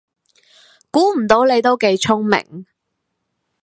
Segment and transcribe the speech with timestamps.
[0.89, 2.65] 估唔到你都幾聰明